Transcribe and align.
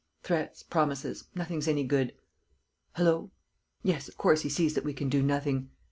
Threats, 0.23 0.63
promises, 0.63 1.25
nothing's 1.35 1.67
any 1.67 1.83
good.... 1.83 2.13
Hullo!... 2.95 3.29
Yes, 3.83 4.07
of 4.07 4.17
course, 4.17 4.41
he 4.41 4.49
sees 4.49 4.73
that 4.73 4.83
we 4.83 4.93
can 4.93 5.09
do 5.09 5.21
nothing. 5.21 5.69